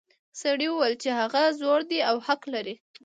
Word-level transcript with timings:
سړي 0.39 0.67
وویل 0.69 0.95
چې 1.03 1.09
هغه 1.19 1.41
زوړ 1.59 1.79
دی 1.89 1.99
او 2.09 2.17
حق 2.27 2.41
لري. 2.53 2.75